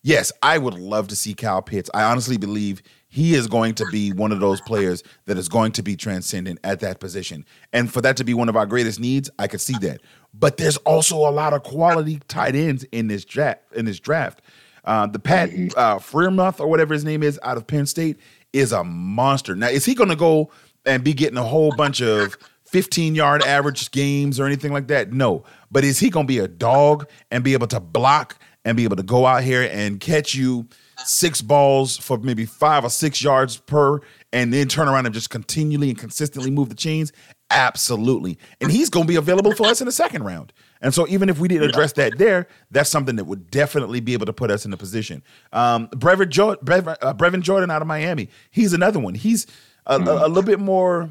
[0.03, 1.89] Yes, I would love to see Kyle Pitts.
[1.93, 5.71] I honestly believe he is going to be one of those players that is going
[5.73, 7.45] to be transcendent at that position.
[7.71, 10.01] And for that to be one of our greatest needs, I could see that.
[10.33, 13.61] But there's also a lot of quality tight ends in this draft.
[13.73, 14.41] In this draft,
[14.83, 18.17] uh, the Pat uh, Freiermuth or whatever his name is out of Penn State
[18.53, 19.55] is a monster.
[19.55, 20.51] Now, is he going to go
[20.85, 25.13] and be getting a whole bunch of 15 yard average games or anything like that?
[25.13, 25.43] No.
[25.71, 28.83] But is he going to be a dog and be able to block and be
[28.83, 30.67] able to go out here and catch you?
[31.05, 34.01] Six balls for maybe five or six yards per,
[34.33, 37.11] and then turn around and just continually and consistently move the chains?
[37.49, 38.37] Absolutely.
[38.59, 40.51] And he's going to be available for us in the second round.
[40.81, 44.13] And so, even if we didn't address that there, that's something that would definitely be
[44.13, 45.23] able to put us in a position.
[45.53, 49.15] Um, Brevin, jo- Brevin, uh, Brevin Jordan out of Miami, he's another one.
[49.15, 49.47] He's
[49.85, 51.09] a, a, a little bit more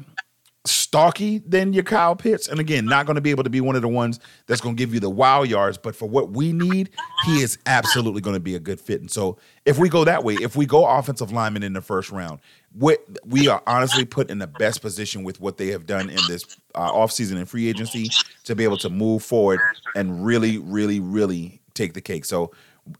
[0.69, 2.47] stocky than your Kyle Pitts.
[2.47, 4.75] And again, not going to be able to be one of the ones that's going
[4.75, 5.77] to give you the wow yards.
[5.77, 6.89] But for what we need,
[7.25, 9.01] he is absolutely going to be a good fit.
[9.01, 12.11] And so if we go that way, if we go offensive lineman in the first
[12.11, 12.39] round,
[12.77, 16.19] we, we are honestly put in the best position with what they have done in
[16.27, 18.09] this uh, offseason and free agency
[18.43, 19.59] to be able to move forward
[19.95, 22.25] and really, really, really take the cake.
[22.25, 22.51] So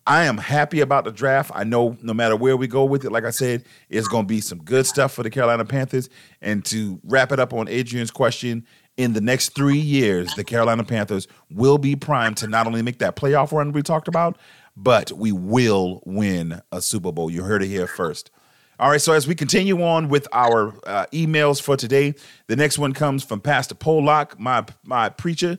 [0.06, 1.52] I am happy about the draft.
[1.54, 4.28] I know no matter where we go with it, like I said, it's going to
[4.28, 6.10] be some good stuff for the Carolina Panthers.
[6.41, 8.65] And to wrap it up on Adrian's question,
[8.97, 13.00] in the next three years, the Carolina Panthers will be primed to not only make
[13.00, 14.38] that playoff run we talked about,
[14.76, 17.30] but we will win a Super Bowl.
[17.30, 18.32] You heard it here first.
[18.80, 22.13] All right, so as we continue on with our uh, emails for today,
[22.45, 25.58] the next one comes from Pastor Pollock, my my preacher.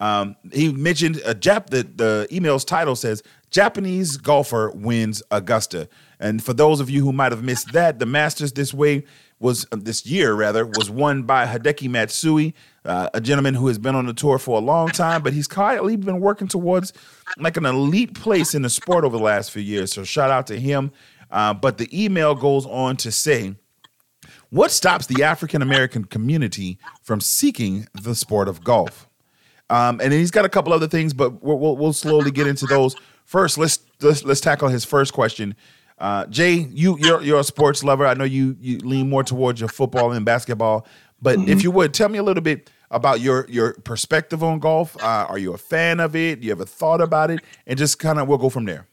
[0.00, 1.70] Um, he mentioned a Jap.
[1.70, 5.88] The the email's title says Japanese golfer wins Augusta.
[6.20, 9.04] And for those of you who might have missed that, the Masters this way
[9.40, 13.78] was uh, this year rather was won by Hideki Matsui, uh, a gentleman who has
[13.78, 16.92] been on the tour for a long time, but he's quietly been working towards
[17.38, 19.92] like an elite place in the sport over the last few years.
[19.92, 20.90] So shout out to him.
[21.30, 23.54] Uh, but the email goes on to say,
[24.50, 29.07] what stops the African American community from seeking the sport of golf?
[29.70, 32.46] Um, and then he's got a couple other things, but we'll, we'll, we'll slowly get
[32.46, 32.96] into those.
[33.24, 35.54] First, let's let's let's tackle his first question.
[35.98, 38.06] Uh, Jay, you you're you're a sports lover.
[38.06, 40.86] I know you you lean more towards your football and basketball,
[41.20, 41.50] but mm-hmm.
[41.50, 44.96] if you would tell me a little bit about your your perspective on golf?
[45.02, 46.42] Uh, are you a fan of it?
[46.42, 47.40] You ever thought about it?
[47.66, 48.86] And just kind of we'll go from there.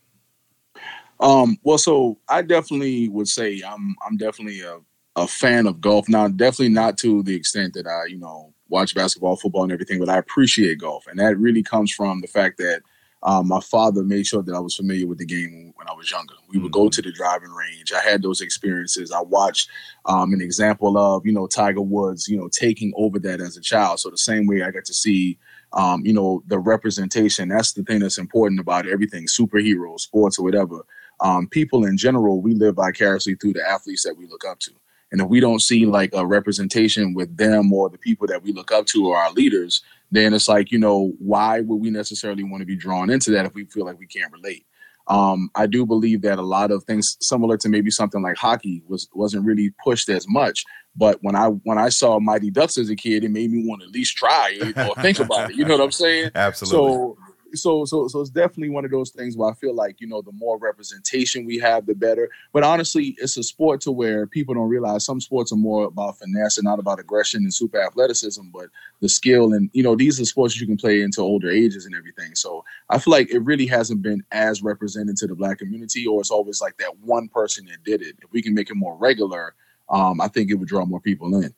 [1.20, 4.80] Um, well, so I definitely would say I'm I'm definitely a,
[5.16, 6.10] a fan of golf.
[6.10, 10.00] Now, definitely not to the extent that I, you know, watch basketball, football, and everything,
[10.00, 11.08] but I appreciate golf.
[11.08, 12.80] And that really comes from the fact that
[13.24, 16.12] um, my father made sure that I was familiar with the game when I was
[16.12, 16.36] younger.
[16.52, 16.96] We would go Mm-hmm.
[16.98, 17.92] to the driving range.
[17.92, 19.12] I had those experiences.
[19.12, 19.66] I watched
[20.06, 23.62] um, an example of, you know, Tiger Woods, you know, taking over that as a
[23.62, 24.00] child.
[24.00, 25.40] So the same way I got to see,
[25.74, 27.50] um, you know, the representation.
[27.50, 30.80] That's the thing that's important about everything, superheroes, sports, or whatever.
[31.20, 34.72] Um, people in general, we live vicariously through the athletes that we look up to.
[35.16, 38.52] And if we don't see like a representation with them or the people that we
[38.52, 42.44] look up to or our leaders, then it's like, you know, why would we necessarily
[42.44, 44.66] want to be drawn into that if we feel like we can't relate?
[45.08, 48.84] Um, I do believe that a lot of things similar to maybe something like hockey
[48.90, 50.66] was wasn't really pushed as much.
[50.98, 53.84] But when I when I saw Mighty Ducks as a kid, it made me want
[53.84, 55.56] to at least try it or think about it.
[55.56, 56.32] You know what I'm saying?
[56.36, 56.78] Absolutely.
[56.78, 57.18] So
[57.56, 60.22] so so so it's definitely one of those things where I feel like you know
[60.22, 62.30] the more representation we have, the better.
[62.54, 66.20] But honestly, it's a sport to where people don't realize some sports are more about
[66.20, 68.70] finesse and not about aggression and super athleticism, but
[69.02, 71.96] the skill and you know these are sports you can play into older ages and
[71.96, 72.36] everything.
[72.36, 76.20] So I feel like it really hasn't been as represented to the black community, or
[76.22, 78.16] it's always like that one person that did it.
[78.22, 79.56] If we can make it more regular,
[79.90, 81.54] um, I think it would draw more people in.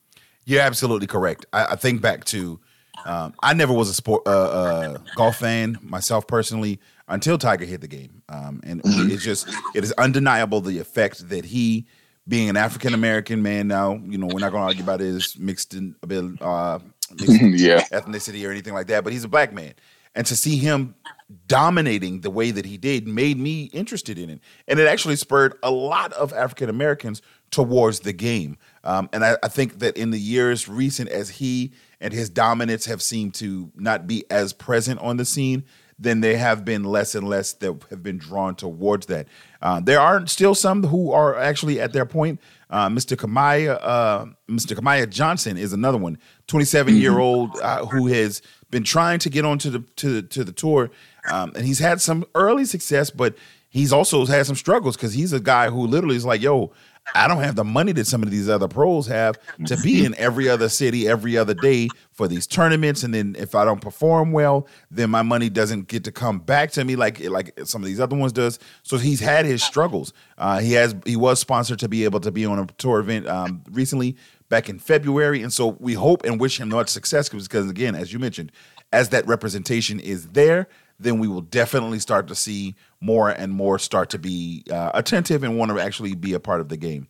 [0.45, 1.45] You're absolutely correct.
[1.51, 2.59] I, I think back to
[3.05, 7.81] um, I never was a sport uh, uh, golf fan myself personally until Tiger hit
[7.81, 11.85] the game, um, and it's just it is undeniable the effect that he,
[12.27, 15.37] being an African American man now, you know, we're not going to argue about his
[15.37, 16.79] mixed in a bit uh,
[17.11, 17.81] mixed yeah.
[17.91, 19.73] ethnicity or anything like that, but he's a black man.
[20.15, 20.95] And to see him
[21.47, 24.39] dominating the way that he did made me interested in it.
[24.67, 28.57] And it actually spurred a lot of African Americans towards the game.
[28.83, 32.85] Um, and I, I think that in the years recent, as he and his dominance
[32.85, 35.63] have seemed to not be as present on the scene,
[35.99, 39.27] then there have been less and less that have been drawn towards that.
[39.61, 42.39] Uh, there are still some who are actually at their point.
[42.69, 43.17] Uh, Mr.
[43.17, 44.77] Kamaiu, uh, Mr.
[44.77, 49.45] Kamaiu Johnson is another one, 27 year old uh, who has been trying to get
[49.45, 50.91] onto the to to the tour,
[51.31, 53.35] um, and he's had some early success, but
[53.69, 56.73] he's also had some struggles because he's a guy who literally is like, "Yo,
[57.15, 60.15] I don't have the money that some of these other pros have to be in
[60.15, 64.31] every other city every other day for these tournaments, and then if I don't perform
[64.31, 67.87] well, then my money doesn't get to come back to me like like some of
[67.87, 68.59] these other ones does.
[68.83, 70.13] So he's had his struggles.
[70.37, 73.27] Uh, he has he was sponsored to be able to be on a tour event
[73.27, 74.17] um, recently
[74.49, 78.13] back in February, and so we hope and wish him much success because again, as
[78.13, 78.51] you mentioned,
[78.91, 80.67] as that representation is there,
[80.99, 85.43] then we will definitely start to see more and more start to be uh, attentive
[85.43, 87.07] and want to actually be a part of the game.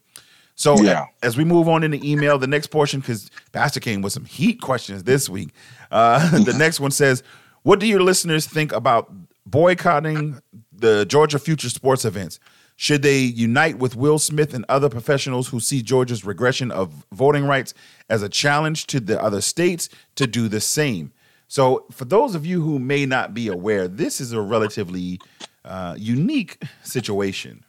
[0.56, 1.06] So Yeah.
[1.22, 4.26] as we move on in the email, the next portion, because Pastor came with some
[4.26, 5.50] heat questions this week.
[5.92, 7.22] Uh, the next one says,
[7.64, 9.12] "What do your listeners think about
[9.46, 12.40] boycotting the Georgia Future Sports events?
[12.76, 17.46] Should they unite with Will Smith and other professionals who see Georgia's regression of voting
[17.46, 17.74] rights
[18.10, 21.12] as a challenge to the other states to do the same?"
[21.48, 25.20] So, for those of you who may not be aware, this is a relatively
[25.64, 27.64] uh, unique situation.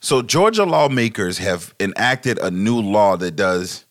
[0.00, 3.84] So, Georgia lawmakers have enacted a new law that does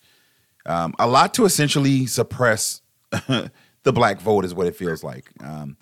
[0.66, 2.82] um, a lot to essentially suppress
[3.82, 5.30] the black vote, is what it feels like.
[5.42, 5.76] Um,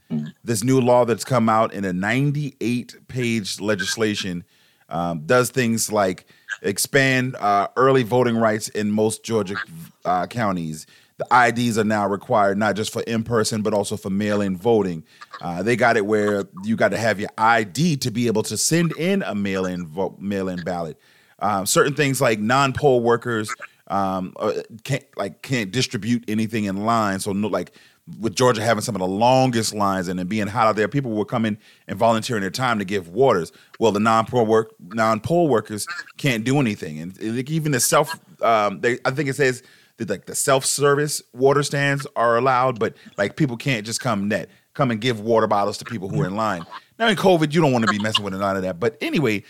[0.44, 4.44] this new law that's come out in a 98 page legislation
[4.88, 6.26] um, does things like
[6.62, 9.56] expand uh, early voting rights in most Georgia
[10.04, 10.86] uh, counties.
[11.18, 14.56] The IDs are now required not just for in person, but also for mail in
[14.56, 15.04] voting.
[15.40, 18.56] Uh, they got it where you got to have your ID to be able to
[18.56, 20.96] send in a mail in vote, mail in ballot.
[21.40, 23.52] Um, certain things like non poll workers
[23.88, 27.20] um, uh, can't like can't distribute anything in line.
[27.20, 27.72] So no, like
[28.20, 31.12] with Georgia having some of the longest lines and it being hot out there, people
[31.12, 33.52] were coming and volunteering their time to give waters.
[33.78, 38.18] Well, the non poll work non poll workers can't do anything, and even the self
[38.42, 39.62] um, they I think it says
[39.98, 44.28] that like the self service water stands are allowed, but like people can't just come
[44.28, 46.64] net come and give water bottles to people who are in line.
[47.00, 48.78] Now in COVID, you don't want to be messing with a lot of that.
[48.78, 49.42] But anyway,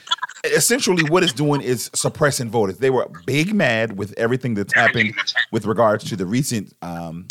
[0.43, 2.79] essentially what it's doing is suppressing voters.
[2.79, 5.15] They were big mad with everything that's happened
[5.53, 7.27] with regards to the recent um,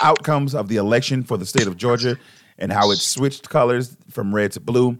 [0.00, 2.16] outcomes of the election for the state of Georgia
[2.58, 4.96] and how it switched colors from red to blue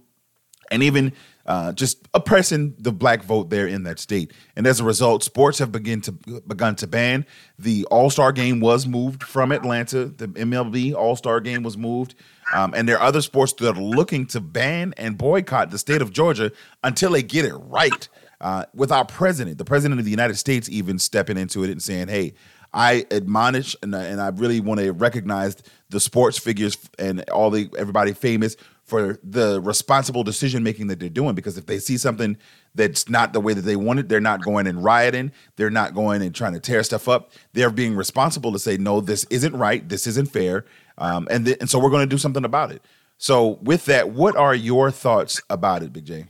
[0.70, 1.14] and even
[1.46, 4.32] uh, just oppressing the black vote there in that state.
[4.56, 7.24] And as a result, sports have begin to begun to ban.
[7.58, 10.06] The All Star game was moved from Atlanta.
[10.06, 12.14] The MLB All Star game was moved,
[12.52, 16.02] um, and there are other sports that are looking to ban and boycott the state
[16.02, 16.50] of Georgia
[16.82, 18.08] until they get it right.
[18.38, 21.82] Uh, with our president, the president of the United States, even stepping into it and
[21.82, 22.34] saying, "Hey."
[22.74, 25.56] I admonish and and I really want to recognize
[25.88, 28.56] the sports figures and all the everybody famous
[28.86, 32.36] for the responsible decision making that they're doing because if they see something
[32.74, 35.94] that's not the way that they want it they're not going and rioting they're not
[35.94, 39.56] going and trying to tear stuff up they're being responsible to say no this isn't
[39.56, 40.64] right this isn't fair
[40.98, 42.82] um, and, th- and so we're going to do something about it.
[43.18, 46.26] So with that what are your thoughts about it big j?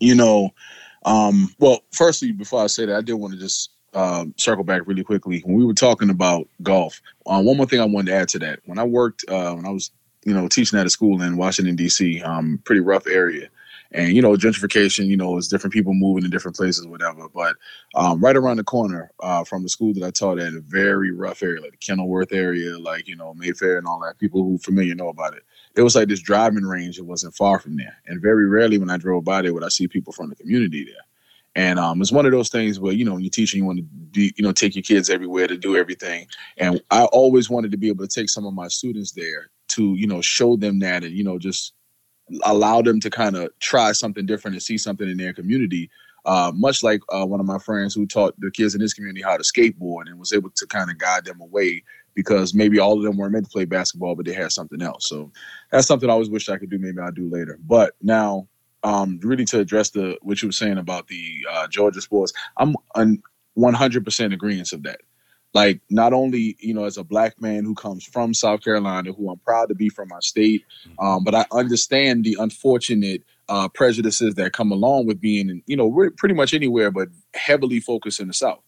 [0.00, 0.50] You know
[1.04, 4.82] um, well firstly before i say that i did want to just um, circle back
[4.86, 5.40] really quickly.
[5.44, 7.00] When we were talking about golf.
[7.26, 9.66] Uh, one more thing I wanted to add to that: when I worked, uh, when
[9.66, 9.90] I was,
[10.24, 13.48] you know, teaching at a school in Washington D.C., um, pretty rough area,
[13.92, 17.28] and you know, gentrification, you know, is different people moving to different places, whatever.
[17.28, 17.56] But
[17.94, 21.12] um, right around the corner uh, from the school that I taught at, a very
[21.12, 24.18] rough area, like the Kenilworth area, like you know, Mayfair and all that.
[24.18, 25.44] People who familiar know about it.
[25.76, 26.98] It was like this driving range.
[26.98, 29.68] It wasn't far from there, and very rarely when I drove by there would I
[29.68, 30.94] see people from the community there.
[31.56, 33.78] And um, it's one of those things where you know when you're teaching, you want
[33.78, 36.26] to be, you know take your kids everywhere to do everything.
[36.56, 39.94] And I always wanted to be able to take some of my students there to
[39.94, 41.74] you know show them that and you know just
[42.44, 45.90] allow them to kind of try something different and see something in their community.
[46.26, 49.20] Uh, much like uh, one of my friends who taught the kids in his community
[49.20, 51.82] how to skateboard and was able to kind of guide them away
[52.14, 55.06] because maybe all of them weren't meant to play basketball, but they had something else.
[55.06, 55.30] So
[55.70, 56.78] that's something I always wish I could do.
[56.78, 57.58] Maybe I'll do later.
[57.66, 58.48] But now
[58.84, 62.74] um, really to address the what you were saying about the uh, Georgia sports, I'm
[62.94, 63.22] on
[63.58, 65.00] 100% agreement of that.
[65.54, 69.30] Like, not only you know, as a black man who comes from South Carolina, who
[69.30, 70.64] I'm proud to be from my state,
[70.98, 75.76] um, but I understand the unfortunate uh, prejudices that come along with being, in, you
[75.76, 78.62] know, we're pretty much anywhere, but heavily focused in the South.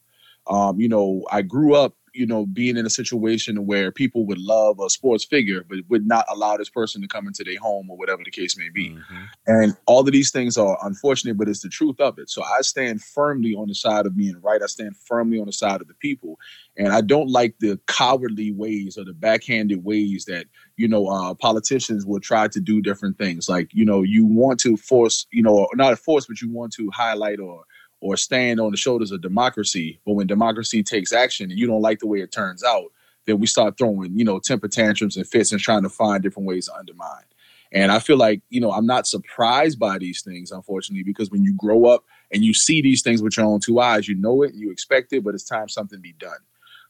[0.47, 4.39] Um, you know, I grew up you know, being in a situation where people would
[4.39, 7.91] love a sports figure, but would not allow this person to come into their home
[7.91, 8.91] or whatever the case may be.
[8.91, 9.25] Mm-hmm.
[9.47, 12.31] And all of these things are unfortunate, but it's the truth of it.
[12.31, 14.63] So I stand firmly on the side of being right.
[14.63, 16.39] I stand firmly on the side of the people.
[16.79, 20.47] And I don't like the cowardly ways or the backhanded ways that,
[20.77, 23.49] you know, uh, politicians will try to do different things.
[23.49, 26.91] Like, you know, you want to force, you know, not force, but you want to
[26.93, 27.65] highlight or
[28.01, 30.01] or stand on the shoulders of democracy.
[30.05, 32.93] But when democracy takes action and you don't like the way it turns out,
[33.25, 36.47] then we start throwing, you know, temper tantrums and fits and trying to find different
[36.47, 37.25] ways to undermine.
[37.73, 41.43] And I feel like, you know, I'm not surprised by these things, unfortunately, because when
[41.43, 44.43] you grow up and you see these things with your own two eyes, you know
[44.43, 46.39] it and you expect it, but it's time something be done.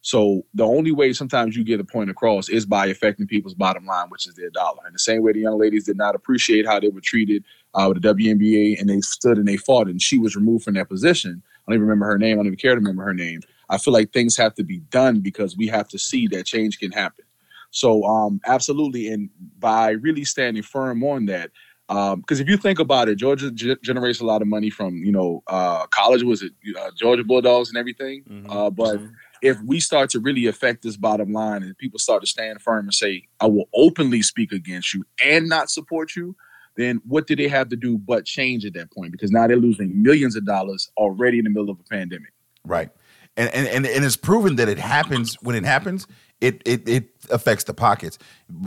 [0.07, 3.87] So the only way sometimes you get a point across is by affecting people's bottom
[3.87, 4.83] line, which is their dollar.
[4.87, 7.43] And the same way the young ladies did not appreciate how they were treated
[7.75, 10.75] uh, with the WNBA and they stood and they fought and she was removed from
[10.75, 11.43] that position.
[11.67, 12.35] I don't even remember her name.
[12.35, 13.41] I don't even care to remember her name.
[13.69, 16.79] I feel like things have to be done because we have to see that change
[16.79, 17.25] can happen.
[17.73, 19.29] So um, absolutely, and
[19.59, 21.51] by really standing firm on that,
[21.89, 24.99] because um, if you think about it, Georgia g- generates a lot of money from
[24.99, 26.23] you know uh, college.
[26.23, 28.23] Was it uh, Georgia Bulldogs and everything?
[28.31, 28.51] Mm-hmm.
[28.51, 29.07] Uh, but mm-hmm
[29.47, 32.87] if we start to really affect this bottom line and people start to stand firm
[32.87, 36.35] and say, I will openly speak against you and not support you,
[36.77, 39.13] then what do they have to do but change at that point?
[39.13, 42.33] Because now they're losing millions of dollars already in the middle of a pandemic.
[42.65, 42.91] Right.
[43.37, 46.07] And and and, and it's proven that it happens when it happens,
[46.41, 48.19] it it it affects the pockets.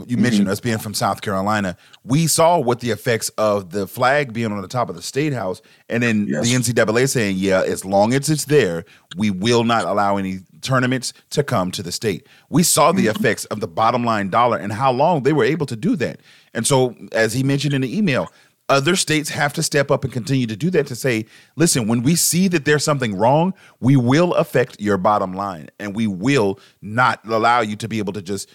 [0.06, 0.52] You mentioned mm-hmm.
[0.52, 1.76] us being from South Carolina.
[2.04, 5.32] We saw what the effects of the flag being on the top of the state
[5.32, 6.42] house, and then yes.
[6.44, 8.84] the NCAA saying, "Yeah, as long as it's there,
[9.16, 13.16] we will not allow any tournaments to come to the state." We saw the mm-hmm.
[13.16, 16.20] effects of the bottom line dollar and how long they were able to do that.
[16.52, 18.28] And so, as he mentioned in the email,
[18.70, 22.02] other states have to step up and continue to do that to say, listen, when
[22.02, 26.58] we see that there's something wrong, we will affect your bottom line and we will
[26.80, 28.48] not allow you to be able to just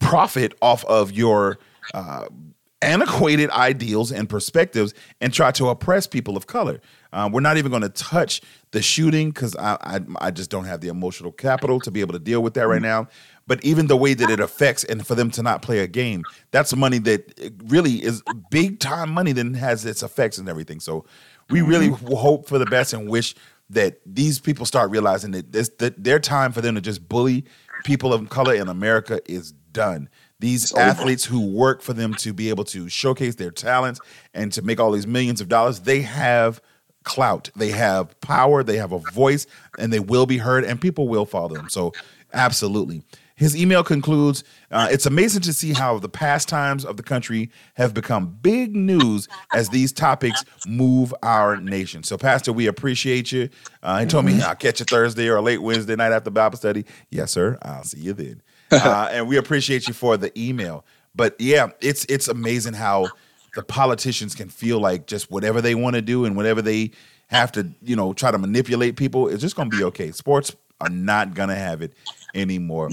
[0.00, 1.58] profit off of your
[1.94, 2.26] uh,
[2.80, 6.80] antiquated ideals and perspectives and try to oppress people of color.
[7.12, 8.40] Uh, we're not even going to touch
[8.70, 12.12] the shooting because I, I, I just don't have the emotional capital to be able
[12.12, 13.08] to deal with that right now.
[13.48, 16.22] But even the way that it affects and for them to not play a game,
[16.52, 20.78] that's money that really is big time money that has its effects and everything.
[20.78, 21.06] So
[21.50, 22.14] we really mm-hmm.
[22.14, 23.34] hope for the best and wish
[23.70, 27.44] that these people start realizing that this that their time for them to just bully
[27.84, 30.08] people of color in America is done.
[30.40, 34.00] These athletes who work for them to be able to showcase their talents
[34.34, 36.60] and to make all these millions of dollars, they have
[37.02, 39.46] clout, they have power, they have a voice,
[39.78, 41.68] and they will be heard, and people will follow them.
[41.68, 41.92] So,
[42.32, 43.02] absolutely.
[43.38, 47.94] His email concludes uh, It's amazing to see how the pastimes of the country have
[47.94, 52.02] become big news as these topics move our nation.
[52.02, 53.48] So, Pastor, we appreciate you.
[53.80, 56.58] Uh, he told me I'll catch you Thursday or a late Wednesday night after Bible
[56.58, 56.84] study.
[57.10, 57.56] Yes, sir.
[57.62, 58.42] I'll see you then.
[58.70, 60.84] Uh, and we appreciate you for the email.
[61.14, 63.08] But yeah, it's it's amazing how
[63.54, 66.90] the politicians can feel like just whatever they want to do and whatever they
[67.28, 70.10] have to, you know, try to manipulate people, it's just going to be okay.
[70.10, 71.92] Sports are not gonna have it
[72.34, 72.90] anymore.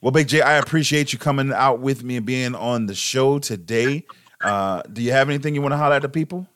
[0.00, 3.38] Well, Big J, I appreciate you coming out with me and being on the show
[3.38, 4.04] today.
[4.42, 6.46] Uh, do you have anything you want to holler at the people?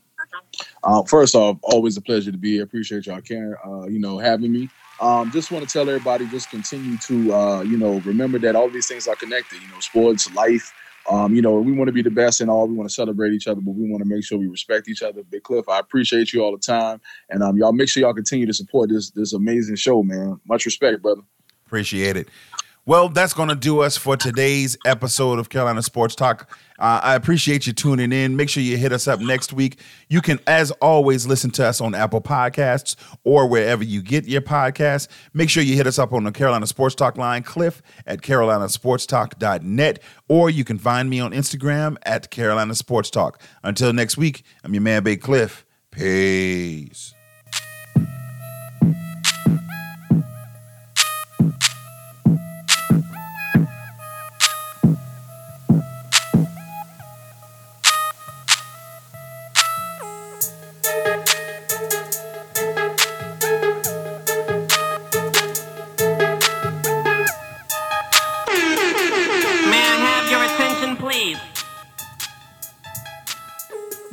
[0.85, 2.65] Uh, first off, always a pleasure to be here.
[2.65, 4.69] Appreciate y'all caring, uh, you know, having me.
[5.01, 8.69] Um, just want to tell everybody, just continue to, uh, you know, remember that all
[8.69, 9.63] these things are connected.
[9.63, 10.73] You know, sports, life.
[11.09, 12.67] Um, you know, we want to be the best in all.
[12.67, 15.03] We want to celebrate each other, but we want to make sure we respect each
[15.03, 15.23] other.
[15.23, 18.45] Big Cliff, I appreciate you all the time, and um, y'all make sure y'all continue
[18.45, 20.39] to support this this amazing show, man.
[20.47, 21.23] Much respect, brother.
[21.69, 22.29] Appreciate it.
[22.87, 26.51] Well, that's going to do us for today's episode of Carolina Sports Talk.
[26.79, 28.35] Uh, I appreciate you tuning in.
[28.35, 29.79] Make sure you hit us up next week.
[30.09, 34.41] You can, as always, listen to us on Apple Podcasts or wherever you get your
[34.41, 35.09] podcasts.
[35.35, 39.99] Make sure you hit us up on the Carolina Sports Talk line, Cliff at carolinasportstalk.net,
[40.31, 43.43] or you can find me on Instagram at Carolina Sports Talk.
[43.63, 45.67] Until next week, I'm your man, Big Cliff.
[45.91, 47.13] Peace.